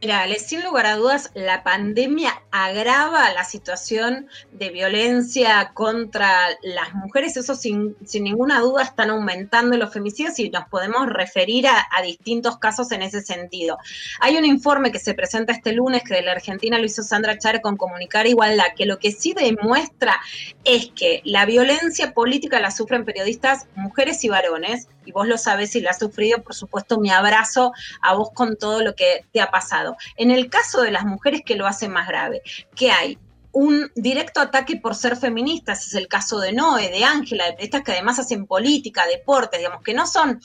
Mira, 0.00 0.26
sin 0.38 0.62
lugar 0.62 0.84
a 0.86 0.96
dudas, 0.96 1.30
la 1.34 1.62
pandemia 1.62 2.42
agrava 2.50 3.32
la 3.32 3.44
situación 3.44 4.28
de 4.52 4.68
violencia 4.68 5.70
contra 5.72 6.48
las 6.62 6.92
mujeres. 6.94 7.36
Eso 7.36 7.54
sin, 7.54 7.96
ninguna 8.12 8.60
duda 8.60 8.82
están 8.82 9.10
aumentando 9.10 9.76
los 9.78 9.92
femicidios 9.92 10.38
y 10.38 10.50
nos 10.50 10.68
podemos 10.68 11.06
referir 11.08 11.66
a, 11.68 11.86
distintos 12.02 12.58
casos 12.58 12.92
en 12.92 13.00
ese 13.00 13.22
sentido. 13.22 13.78
Hay 14.20 14.36
un 14.36 14.44
informe 14.44 14.92
que 14.92 14.98
se 14.98 15.14
presenta 15.14 15.52
este 15.52 15.72
lunes 15.72 16.02
que 16.02 16.14
de 16.14 16.22
la 16.22 16.32
Argentina 16.32 16.78
lo 16.78 16.84
hizo 16.84 17.02
Sandra 17.02 17.38
Char 17.38 17.62
con 17.62 17.78
Comunicar 17.78 18.26
Igualdad, 18.26 18.74
que 18.76 18.84
lo 18.84 18.98
que 18.98 19.10
sí 19.10 19.32
demuestra 19.32 20.20
es 20.64 20.90
que 20.94 21.22
la 21.24 21.46
violencia 21.46 22.12
política 22.12 22.60
la 22.60 22.70
sufren 22.70 23.06
periodistas, 23.06 23.68
mujeres 23.74 24.22
y 24.24 24.28
varones, 24.28 24.88
y 25.04 25.12
vos 25.12 25.26
lo 25.26 25.38
sabés 25.38 25.74
y 25.76 25.80
la 25.80 25.90
has 25.90 25.98
sufrido, 25.98 26.42
por 26.42 26.54
supuesto, 26.54 26.98
mi 26.98 27.10
abrazo 27.10 27.72
a 28.00 28.14
vos 28.14 28.30
con 28.32 28.56
todo 28.56 28.82
lo 28.82 28.94
que 28.94 29.26
te 29.32 29.40
ha 29.40 29.50
pasado. 29.50 29.96
En 30.16 30.30
el 30.30 30.50
caso 30.50 30.82
de 30.82 30.90
las 30.90 31.04
mujeres 31.04 31.42
que 31.44 31.56
lo 31.56 31.66
hacen 31.66 31.92
más 31.92 32.08
grave, 32.08 32.42
que 32.74 32.90
hay 32.90 33.18
un 33.54 33.90
directo 33.94 34.40
ataque 34.40 34.76
por 34.76 34.96
ser 34.96 35.16
feministas, 35.16 35.86
es 35.86 35.94
el 35.94 36.08
caso 36.08 36.40
de 36.40 36.52
Noé, 36.52 36.90
de 36.90 37.04
Ángela, 37.04 37.44
de 37.52 37.56
estas 37.60 37.82
que 37.82 37.92
además 37.92 38.18
hacen 38.18 38.46
política, 38.46 39.06
deportes, 39.06 39.60
digamos, 39.60 39.82
que 39.82 39.94
no 39.94 40.08
son 40.08 40.40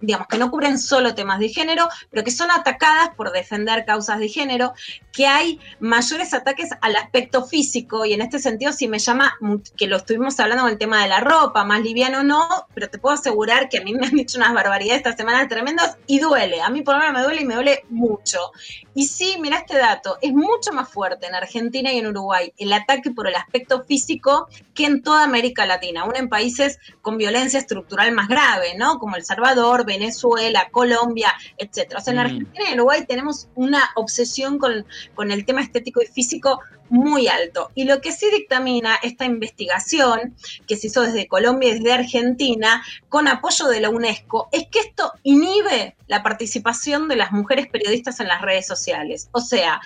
digamos, 0.00 0.28
que 0.28 0.38
no 0.38 0.50
cubren 0.50 0.78
solo 0.78 1.14
temas 1.14 1.38
de 1.38 1.48
género, 1.48 1.88
pero 2.10 2.24
que 2.24 2.30
son 2.30 2.50
atacadas 2.50 3.10
por 3.16 3.32
defender 3.32 3.84
causas 3.84 4.18
de 4.18 4.28
género, 4.28 4.72
que 5.12 5.26
hay 5.26 5.60
mayores 5.80 6.34
ataques 6.34 6.70
al 6.80 6.96
aspecto 6.96 7.44
físico, 7.44 8.04
y 8.04 8.12
en 8.12 8.22
este 8.22 8.38
sentido 8.38 8.72
sí 8.72 8.88
me 8.88 8.98
llama, 8.98 9.34
que 9.76 9.86
lo 9.86 9.96
estuvimos 9.96 10.38
hablando 10.40 10.64
con 10.64 10.72
el 10.72 10.78
tema 10.78 11.02
de 11.02 11.08
la 11.08 11.20
ropa, 11.20 11.64
más 11.64 11.80
liviano 11.80 12.22
no, 12.22 12.46
pero 12.74 12.88
te 12.88 12.98
puedo 12.98 13.14
asegurar 13.14 13.68
que 13.68 13.78
a 13.78 13.82
mí 13.82 13.94
me 13.94 14.06
han 14.06 14.14
dicho 14.14 14.38
unas 14.38 14.54
barbaridades 14.54 14.98
esta 14.98 15.16
semana 15.16 15.48
tremendas 15.48 15.98
y 16.06 16.18
duele, 16.20 16.60
a 16.60 16.70
mí 16.70 16.82
por 16.82 16.94
lo 16.94 17.00
menos 17.00 17.14
me 17.14 17.22
duele 17.22 17.42
y 17.42 17.44
me 17.44 17.54
duele 17.54 17.84
mucho. 17.88 18.38
Y 18.98 19.06
sí, 19.06 19.36
mira 19.38 19.58
este 19.58 19.78
dato, 19.78 20.18
es 20.20 20.32
mucho 20.32 20.72
más 20.72 20.88
fuerte 20.88 21.28
en 21.28 21.34
Argentina 21.36 21.92
y 21.92 21.98
en 21.98 22.08
Uruguay 22.08 22.52
el 22.58 22.72
ataque 22.72 23.12
por 23.12 23.28
el 23.28 23.36
aspecto 23.36 23.84
físico 23.84 24.48
que 24.74 24.86
en 24.86 25.04
toda 25.04 25.22
América 25.22 25.66
Latina, 25.66 26.00
aún 26.00 26.16
en 26.16 26.28
países 26.28 26.80
con 27.00 27.16
violencia 27.16 27.60
estructural 27.60 28.10
más 28.10 28.26
grave, 28.26 28.74
¿no? 28.76 28.98
Como 28.98 29.14
El 29.14 29.24
Salvador, 29.24 29.86
Venezuela, 29.86 30.66
Colombia, 30.72 31.32
etcétera. 31.58 32.00
O 32.00 32.02
sea, 32.02 32.12
en 32.12 32.16
mm. 32.16 32.22
Argentina 32.22 32.64
y 32.68 32.72
en 32.72 32.80
Uruguay 32.80 33.06
tenemos 33.06 33.46
una 33.54 33.88
obsesión 33.94 34.58
con, 34.58 34.84
con 35.14 35.30
el 35.30 35.44
tema 35.44 35.60
estético 35.60 36.02
y 36.02 36.06
físico 36.06 36.58
muy 36.90 37.28
alto. 37.28 37.70
Y 37.74 37.84
lo 37.84 38.00
que 38.00 38.12
sí 38.12 38.26
dictamina 38.30 38.96
esta 39.02 39.24
investigación, 39.24 40.34
que 40.66 40.76
se 40.76 40.88
hizo 40.88 41.02
desde 41.02 41.28
Colombia 41.28 41.70
y 41.70 41.74
desde 41.74 41.92
Argentina, 41.92 42.82
con 43.08 43.28
apoyo 43.28 43.66
de 43.68 43.80
la 43.80 43.90
UNESCO, 43.90 44.48
es 44.52 44.66
que 44.68 44.80
esto 44.80 45.12
inhibe 45.22 45.96
la 46.06 46.22
participación 46.22 47.08
de 47.08 47.16
las 47.16 47.32
mujeres 47.32 47.68
periodistas 47.68 48.20
en 48.20 48.28
las 48.28 48.42
redes 48.42 48.66
sociales. 48.66 49.28
O 49.32 49.40
sea, 49.40 49.80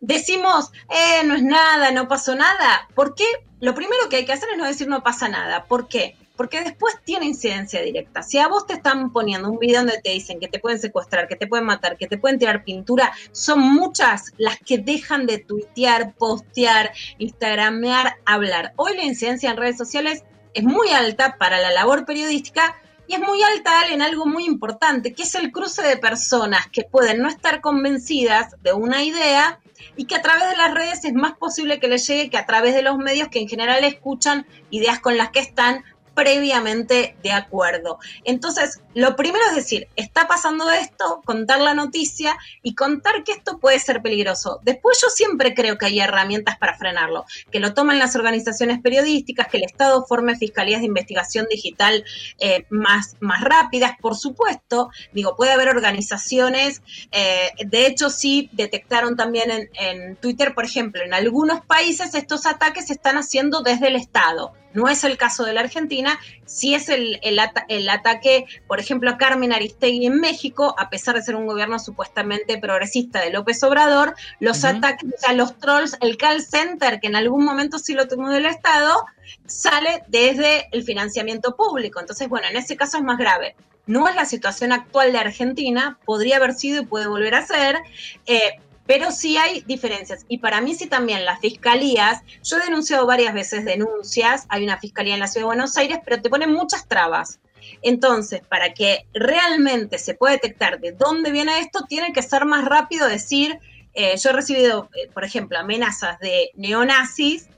decimos, 0.00 0.70
eh, 0.88 1.24
no 1.24 1.34
es 1.34 1.42
nada, 1.42 1.90
no 1.90 2.08
pasó 2.08 2.34
nada. 2.34 2.88
¿Por 2.94 3.14
qué? 3.14 3.24
Lo 3.60 3.74
primero 3.74 4.08
que 4.08 4.16
hay 4.16 4.24
que 4.24 4.32
hacer 4.32 4.48
es 4.50 4.58
no 4.58 4.66
decir 4.66 4.88
no 4.88 5.02
pasa 5.02 5.28
nada. 5.28 5.64
¿Por 5.64 5.88
qué? 5.88 6.16
Porque 6.36 6.62
después 6.62 6.94
tiene 7.04 7.26
incidencia 7.26 7.80
directa. 7.82 8.22
Si 8.22 8.38
a 8.38 8.48
vos 8.48 8.66
te 8.66 8.74
están 8.74 9.12
poniendo 9.12 9.50
un 9.50 9.58
video 9.58 9.80
donde 9.80 10.00
te 10.02 10.10
dicen 10.10 10.38
que 10.38 10.48
te 10.48 10.58
pueden 10.58 10.78
secuestrar, 10.78 11.28
que 11.28 11.36
te 11.36 11.46
pueden 11.46 11.66
matar, 11.66 11.96
que 11.96 12.06
te 12.06 12.18
pueden 12.18 12.38
tirar 12.38 12.64
pintura, 12.64 13.12
son 13.32 13.60
muchas 13.60 14.32
las 14.36 14.58
que 14.58 14.78
dejan 14.78 15.26
de 15.26 15.38
tuitear, 15.38 16.14
postear, 16.14 16.92
instagramear, 17.18 18.16
hablar. 18.24 18.72
Hoy 18.76 18.96
la 18.96 19.04
incidencia 19.04 19.50
en 19.50 19.56
redes 19.56 19.76
sociales 19.76 20.24
es 20.54 20.64
muy 20.64 20.90
alta 20.90 21.36
para 21.38 21.58
la 21.60 21.70
labor 21.70 22.04
periodística 22.06 22.76
y 23.08 23.14
es 23.14 23.20
muy 23.20 23.40
alta 23.42 23.86
en 23.90 24.02
algo 24.02 24.26
muy 24.26 24.44
importante, 24.46 25.14
que 25.14 25.22
es 25.22 25.34
el 25.34 25.52
cruce 25.52 25.82
de 25.82 25.96
personas 25.96 26.66
que 26.72 26.82
pueden 26.82 27.22
no 27.22 27.28
estar 27.28 27.60
convencidas 27.60 28.56
de 28.62 28.72
una 28.72 29.04
idea 29.04 29.60
y 29.96 30.06
que 30.06 30.16
a 30.16 30.22
través 30.22 30.48
de 30.50 30.56
las 30.56 30.74
redes 30.74 31.04
es 31.04 31.14
más 31.14 31.34
posible 31.34 31.78
que 31.78 31.88
les 31.88 32.06
llegue 32.06 32.30
que 32.30 32.38
a 32.38 32.46
través 32.46 32.74
de 32.74 32.82
los 32.82 32.96
medios 32.96 33.28
que 33.28 33.40
en 33.40 33.48
general 33.48 33.84
escuchan 33.84 34.46
ideas 34.70 35.00
con 35.00 35.16
las 35.16 35.30
que 35.30 35.40
están 35.40 35.84
previamente 36.16 37.14
de 37.22 37.30
acuerdo. 37.30 37.98
Entonces, 38.24 38.80
lo 38.94 39.14
primero 39.16 39.44
es 39.50 39.54
decir, 39.54 39.86
está 39.96 40.26
pasando 40.26 40.70
esto, 40.70 41.20
contar 41.26 41.60
la 41.60 41.74
noticia 41.74 42.36
y 42.62 42.74
contar 42.74 43.22
que 43.22 43.32
esto 43.32 43.58
puede 43.58 43.78
ser 43.78 44.00
peligroso. 44.00 44.58
Después 44.64 44.98
yo 45.02 45.08
siempre 45.10 45.54
creo 45.54 45.76
que 45.76 45.86
hay 45.86 46.00
herramientas 46.00 46.56
para 46.56 46.76
frenarlo, 46.78 47.26
que 47.52 47.60
lo 47.60 47.74
tomen 47.74 47.98
las 47.98 48.16
organizaciones 48.16 48.80
periodísticas, 48.80 49.48
que 49.48 49.58
el 49.58 49.64
Estado 49.64 50.06
forme 50.06 50.36
fiscalías 50.36 50.80
de 50.80 50.86
investigación 50.86 51.46
digital 51.50 52.02
eh, 52.38 52.64
más, 52.70 53.16
más 53.20 53.42
rápidas, 53.42 53.92
por 54.00 54.16
supuesto. 54.16 54.88
Digo, 55.12 55.36
puede 55.36 55.52
haber 55.52 55.68
organizaciones, 55.68 56.80
eh, 57.12 57.50
de 57.58 57.86
hecho 57.86 58.08
sí 58.08 58.48
detectaron 58.52 59.16
también 59.16 59.50
en, 59.50 59.68
en 59.74 60.16
Twitter, 60.16 60.54
por 60.54 60.64
ejemplo, 60.64 61.02
en 61.02 61.12
algunos 61.12 61.62
países 61.66 62.14
estos 62.14 62.46
ataques 62.46 62.86
se 62.86 62.94
están 62.94 63.18
haciendo 63.18 63.60
desde 63.60 63.88
el 63.88 63.96
Estado 63.96 64.54
no 64.74 64.88
es 64.88 65.04
el 65.04 65.16
caso 65.16 65.44
de 65.44 65.52
la 65.52 65.60
Argentina, 65.60 66.18
sí 66.44 66.74
es 66.74 66.88
el, 66.88 67.18
el, 67.22 67.88
ataque, 67.88 68.46
por 68.66 68.80
ejemplo, 68.80 69.10
a 69.10 69.16
Carmen 69.16 69.52
Aristegui 69.52 70.06
en 70.06 70.20
México, 70.20 70.74
a 70.78 70.90
pesar 70.90 71.14
de 71.14 71.22
ser 71.22 71.34
un 71.34 71.46
gobierno 71.46 71.78
supuestamente 71.78 72.58
progresista 72.58 73.20
de 73.20 73.30
López 73.30 73.62
Obrador, 73.62 74.14
los 74.40 74.64
ataques 74.64 75.24
a 75.26 75.32
los 75.32 75.58
trolls, 75.58 75.96
el 76.00 76.16
call 76.16 76.42
center, 76.42 77.00
que 77.00 77.06
en 77.06 77.16
algún 77.16 77.44
momento 77.44 77.78
sí 77.78 77.94
lo 77.94 78.06
tuvo 78.06 78.28
del 78.28 78.46
Estado, 78.46 79.04
sale 79.46 80.02
desde 80.08 80.68
el 80.72 80.82
financiamiento 80.84 81.56
público. 81.56 82.00
Entonces, 82.00 82.28
bueno, 82.28 82.48
en 82.48 82.56
ese 82.56 82.76
caso 82.76 82.98
es 82.98 83.04
más 83.04 83.18
grave. 83.18 83.56
No 83.86 84.08
es 84.08 84.16
la 84.16 84.24
situación 84.24 84.72
actual 84.72 85.12
de 85.12 85.18
Argentina, 85.18 85.98
podría 86.04 86.36
haber 86.36 86.54
sido 86.54 86.82
y 86.82 86.86
puede 86.86 87.06
volver 87.06 87.34
a 87.36 87.46
ser, 87.46 87.78
eh, 88.26 88.58
pero 88.86 89.10
sí 89.10 89.36
hay 89.36 89.62
diferencias. 89.62 90.24
Y 90.28 90.38
para 90.38 90.60
mí 90.60 90.74
sí 90.74 90.86
también 90.86 91.24
las 91.24 91.40
fiscalías, 91.40 92.22
yo 92.42 92.58
he 92.58 92.64
denunciado 92.64 93.06
varias 93.06 93.34
veces 93.34 93.64
denuncias, 93.64 94.46
hay 94.48 94.64
una 94.64 94.78
fiscalía 94.78 95.14
en 95.14 95.20
la 95.20 95.26
Ciudad 95.26 95.42
de 95.42 95.46
Buenos 95.46 95.76
Aires, 95.76 95.98
pero 96.04 96.22
te 96.22 96.30
ponen 96.30 96.52
muchas 96.52 96.86
trabas. 96.86 97.40
Entonces, 97.82 98.42
para 98.48 98.74
que 98.74 99.06
realmente 99.12 99.98
se 99.98 100.14
pueda 100.14 100.34
detectar 100.34 100.80
de 100.80 100.92
dónde 100.92 101.32
viene 101.32 101.58
esto, 101.58 101.84
tiene 101.88 102.12
que 102.12 102.22
ser 102.22 102.44
más 102.44 102.64
rápido 102.64 103.08
decir, 103.08 103.58
eh, 103.94 104.14
yo 104.22 104.30
he 104.30 104.32
recibido, 104.32 104.88
eh, 104.94 105.08
por 105.12 105.24
ejemplo, 105.24 105.58
amenazas 105.58 106.18
de 106.20 106.50
neonazis, 106.54 107.48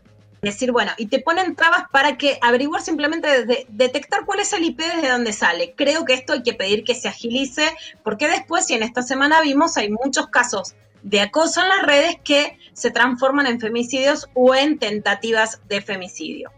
decir, 0.41 0.71
bueno, 0.71 0.93
y 0.97 1.07
te 1.07 1.19
ponen 1.19 1.57
trabas 1.57 1.85
para 1.91 2.17
que 2.17 2.39
averiguar 2.41 2.81
simplemente, 2.81 3.45
de, 3.45 3.67
detectar 3.69 4.25
cuál 4.25 4.41
es 4.41 4.53
el 4.53 4.65
IP 4.65 4.79
desde 4.79 5.09
dónde 5.09 5.33
sale. 5.33 5.75
Creo 5.77 6.05
que 6.05 6.15
esto 6.15 6.33
hay 6.33 6.43
que 6.43 6.55
pedir 6.55 6.85
que 6.85 6.95
se 6.95 7.09
agilice, 7.09 7.75
porque 8.05 8.29
después, 8.29 8.67
si 8.67 8.75
en 8.75 8.83
esta 8.83 9.03
semana 9.03 9.41
vimos, 9.41 9.77
hay 9.77 9.91
muchos 9.91 10.29
casos 10.29 10.75
de 11.03 11.21
acoso 11.21 11.63
en 11.63 11.69
las 11.69 11.83
redes 11.83 12.17
que 12.25 12.59
se 12.73 12.91
transforman 12.91 13.47
en 13.47 13.61
femicidios 13.61 14.29
o 14.35 14.55
en 14.55 14.79
tentativas 14.79 15.61
de 15.69 15.81
femicidio. 15.81 16.51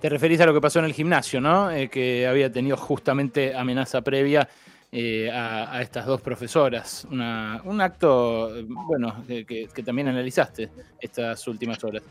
Te 0.00 0.08
referís 0.08 0.40
a 0.40 0.46
lo 0.46 0.54
que 0.54 0.60
pasó 0.60 0.78
en 0.78 0.84
el 0.84 0.92
gimnasio, 0.92 1.40
¿no? 1.40 1.70
Eh, 1.70 1.88
que 1.88 2.26
había 2.26 2.50
tenido 2.52 2.76
justamente 2.76 3.54
amenaza 3.54 4.02
previa 4.02 4.48
eh, 4.92 5.30
a, 5.30 5.82
estas 5.82 6.06
dos 6.06 6.20
profesoras. 6.20 7.06
un 7.10 7.80
acto, 7.80 8.50
bueno, 8.66 9.24
que, 9.26 9.68
también 9.84 10.08
analizaste 10.08 10.70
estas 11.00 11.46
últimas 11.48 11.82
horas. 11.82 12.02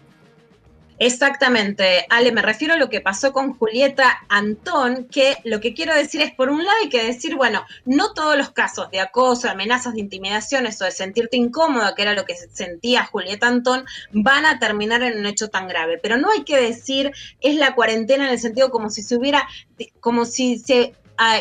Exactamente, 0.97 2.05
Ale, 2.09 2.31
me 2.31 2.41
refiero 2.41 2.75
a 2.75 2.77
lo 2.77 2.89
que 2.89 3.01
pasó 3.01 3.33
con 3.33 3.53
Julieta 3.57 4.23
Antón, 4.29 5.07
que 5.11 5.35
lo 5.43 5.59
que 5.59 5.73
quiero 5.73 5.93
decir 5.93 6.21
es, 6.21 6.31
por 6.31 6.49
un 6.49 6.63
lado 6.63 6.77
hay 6.81 6.87
que 6.87 7.03
decir, 7.03 7.35
bueno, 7.35 7.65
no 7.83 8.13
todos 8.13 8.37
los 8.37 8.51
casos 8.51 8.89
de 8.91 9.01
acoso, 9.01 9.49
amenazas 9.49 9.95
de 9.95 9.99
intimidaciones 9.99 10.81
o 10.81 10.85
de 10.85 10.91
sentirte 10.91 11.35
incómoda, 11.35 11.95
que 11.95 12.03
era 12.03 12.13
lo 12.13 12.23
que 12.23 12.35
sentía 12.35 13.05
Julieta 13.05 13.47
Antón, 13.47 13.83
van 14.13 14.45
a 14.45 14.57
terminar 14.57 15.03
en 15.03 15.19
un 15.19 15.25
hecho 15.25 15.49
tan 15.49 15.67
grave. 15.67 15.99
Pero 16.01 16.15
no 16.15 16.31
hay 16.31 16.45
que 16.45 16.57
decir, 16.57 17.11
es 17.41 17.55
la 17.55 17.75
cuarentena 17.75 18.27
en 18.27 18.31
el 18.31 18.39
sentido 18.39 18.71
como 18.71 18.89
si 18.89 19.03
se 19.03 19.17
hubiera, 19.17 19.45
como 19.99 20.23
si 20.23 20.59
se 20.59 20.93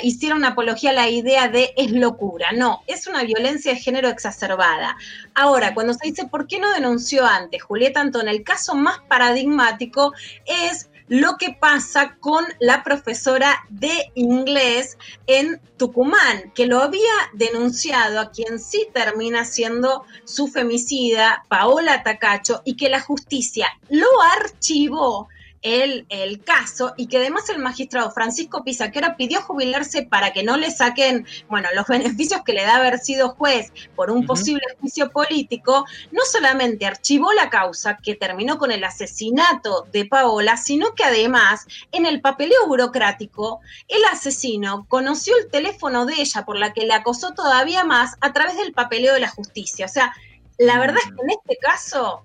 hiciera 0.02 0.35
una 0.35 0.49
apología 0.49 0.90
a 0.90 0.95
la 0.95 1.09
idea 1.09 1.49
de 1.49 1.73
es 1.76 1.90
locura. 1.90 2.52
No, 2.52 2.83
es 2.87 3.07
una 3.07 3.23
violencia 3.25 3.73
de 3.73 3.81
género 3.81 4.09
exacerbada. 4.09 4.97
Ahora, 5.35 5.75
cuando 5.75 5.95
se 5.95 6.09
dice 6.09 6.26
por 6.26 6.47
qué 6.47 6.59
no 6.59 6.73
denunció 6.73 7.26
antes 7.26 7.62
Julieta 7.62 8.00
Antón, 8.00 8.28
el 8.28 8.43
caso 8.43 8.75
más 8.75 9.00
paradigmático 9.09 10.12
es 10.47 10.90
lo 11.09 11.37
que 11.37 11.57
pasa 11.61 12.16
con 12.19 12.45
la 12.61 12.83
profesora 12.83 13.64
de 13.69 14.11
inglés 14.14 14.97
en 15.26 15.61
Tucumán, 15.76 16.52
que 16.54 16.66
lo 16.66 16.81
había 16.81 17.12
denunciado 17.35 18.21
a 18.21 18.31
quien 18.31 18.59
sí 18.59 18.88
termina 18.93 19.45
siendo 19.45 20.04
su 20.25 20.49
femicida, 20.49 21.45
Paola 21.49 22.02
Tacacho, 22.02 22.62
y 22.64 22.76
que 22.76 22.88
la 22.88 23.00
justicia 23.00 23.69
lo 23.90 24.07
archivó 24.38 25.28
el, 25.64 26.06
el, 26.11 26.44
caso 26.44 26.92
y 26.97 27.09
que 27.09 27.16
además 27.16 27.49
el 27.49 27.59
magistrado 27.59 28.11
Francisco 28.11 28.62
Pisa, 28.62 28.90
que 28.90 28.99
ahora 28.99 29.16
pidió 29.16 29.40
jubilarse 29.40 30.02
para 30.02 30.33
que 30.33 30.42
no 30.42 30.59
le 30.59 30.71
saquen, 30.71 31.26
bueno, 31.49 31.68
los 31.75 31.87
beneficios 31.88 32.42
que 32.44 32.52
le 32.52 32.62
da 32.62 32.76
haber 32.76 32.99
sido 32.99 33.30
juez 33.30 33.73
por 33.97 34.11
un 34.11 34.26
posible 34.26 34.62
juicio 34.78 35.11
político, 35.11 35.87
no 36.12 36.23
solamente 36.30 36.87
archivó 36.87 37.33
la 37.33 37.49
causa 37.49 37.97
que 37.97 38.14
terminó 38.14 38.59
con 38.59 38.71
el 38.71 38.85
asesinato 38.85 39.87
de 39.90 40.04
Paola, 40.04 40.59
sino 40.59 40.94
que 40.94 41.04
además 41.04 41.66
en 41.92 42.04
el 42.04 42.21
papeleo 42.21 42.66
burocrático, 42.66 43.61
el 43.88 44.04
asesino 44.04 44.87
conoció 44.88 45.35
el 45.38 45.50
teléfono 45.50 46.04
de 46.04 46.21
ella 46.21 46.44
por 46.44 46.59
la 46.59 46.75
que 46.75 46.85
le 46.85 46.92
acosó 46.92 47.33
todavía 47.33 47.85
más 47.85 48.16
a 48.21 48.33
través 48.35 48.59
del 48.59 48.75
papeleo 48.75 49.14
de 49.14 49.21
la 49.21 49.30
justicia. 49.30 49.87
O 49.87 49.88
sea, 49.88 50.14
la 50.59 50.78
verdad 50.78 50.99
es 51.02 51.11
que 51.11 51.23
en 51.23 51.30
este 51.30 51.56
caso 51.56 52.25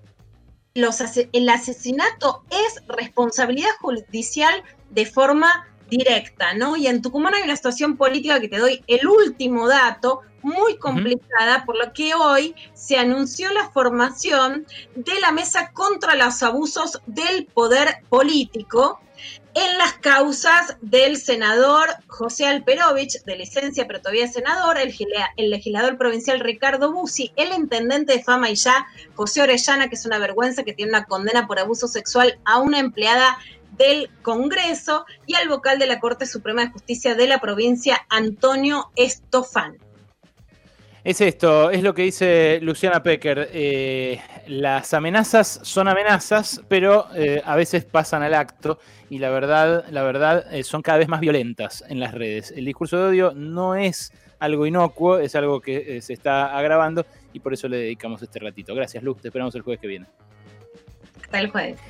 el 0.74 1.48
asesinato 1.48 2.44
es 2.50 2.82
responsabilidad 2.86 3.70
judicial 3.80 4.62
de 4.90 5.06
forma 5.06 5.66
directa, 5.88 6.54
¿no? 6.54 6.76
Y 6.76 6.86
en 6.86 7.02
Tucumán 7.02 7.34
hay 7.34 7.42
una 7.42 7.56
situación 7.56 7.96
política 7.96 8.40
que 8.40 8.48
te 8.48 8.58
doy 8.58 8.82
el 8.86 9.06
último 9.06 9.68
dato, 9.68 10.20
muy 10.42 10.78
complicada, 10.78 11.64
por 11.66 11.76
lo 11.76 11.92
que 11.92 12.14
hoy 12.14 12.54
se 12.72 12.96
anunció 12.96 13.52
la 13.52 13.68
formación 13.70 14.66
de 14.94 15.20
la 15.20 15.32
mesa 15.32 15.70
contra 15.72 16.14
los 16.14 16.42
abusos 16.42 17.00
del 17.06 17.46
poder 17.46 18.02
político, 18.08 19.00
en 19.54 19.78
las 19.78 19.94
causas 19.94 20.76
del 20.80 21.16
senador 21.16 21.88
José 22.06 22.46
Alperovich, 22.46 23.22
de 23.24 23.36
licencia 23.36 23.86
pero 23.86 24.00
todavía 24.00 24.28
senador, 24.28 24.78
el, 24.78 24.94
legislador 25.50 25.98
provincial 25.98 26.40
Ricardo 26.40 26.92
Bussi, 26.92 27.32
el 27.36 27.52
intendente 27.52 28.14
de 28.14 28.22
Fama 28.22 28.50
y 28.50 28.54
Ya, 28.54 28.86
José 29.14 29.42
Orellana, 29.42 29.88
que 29.88 29.96
es 29.96 30.06
una 30.06 30.18
vergüenza 30.18 30.62
que 30.62 30.72
tiene 30.72 30.90
una 30.90 31.04
condena 31.04 31.46
por 31.46 31.58
abuso 31.58 31.88
sexual 31.88 32.38
a 32.44 32.58
una 32.58 32.78
empleada 32.78 33.38
del 33.76 34.10
Congreso, 34.22 35.06
y 35.26 35.34
al 35.34 35.48
vocal 35.48 35.78
de 35.78 35.86
la 35.86 36.00
Corte 36.00 36.26
Suprema 36.26 36.64
de 36.64 36.70
Justicia 36.70 37.14
de 37.14 37.26
la 37.26 37.40
provincia, 37.40 38.04
Antonio 38.10 38.90
Estofán. 38.94 39.78
Es 41.02 41.22
esto, 41.22 41.70
es 41.70 41.82
lo 41.82 41.94
que 41.94 42.02
dice 42.02 42.58
Luciana 42.60 43.02
Pecker. 43.02 43.48
Eh, 43.54 44.20
las 44.48 44.92
amenazas 44.92 45.60
son 45.62 45.88
amenazas, 45.88 46.60
pero 46.68 47.06
eh, 47.14 47.40
a 47.42 47.56
veces 47.56 47.86
pasan 47.86 48.22
al 48.22 48.34
acto 48.34 48.78
y 49.08 49.18
la 49.18 49.30
verdad, 49.30 49.86
la 49.90 50.02
verdad 50.02 50.52
eh, 50.52 50.62
son 50.62 50.82
cada 50.82 50.98
vez 50.98 51.08
más 51.08 51.20
violentas 51.20 51.82
en 51.88 52.00
las 52.00 52.12
redes. 52.12 52.50
El 52.50 52.66
discurso 52.66 52.98
de 52.98 53.04
odio 53.04 53.32
no 53.34 53.76
es 53.76 54.12
algo 54.40 54.66
inocuo, 54.66 55.18
es 55.18 55.34
algo 55.34 55.62
que 55.62 56.02
se 56.02 56.12
está 56.12 56.54
agravando 56.56 57.06
y 57.32 57.40
por 57.40 57.54
eso 57.54 57.66
le 57.66 57.78
dedicamos 57.78 58.20
este 58.20 58.38
ratito. 58.38 58.74
Gracias, 58.74 59.02
Luz. 59.02 59.22
Te 59.22 59.28
esperamos 59.28 59.54
el 59.54 59.62
jueves 59.62 59.80
que 59.80 59.86
viene. 59.86 60.06
Hasta 61.22 61.40
el 61.40 61.50
jueves. 61.50 61.80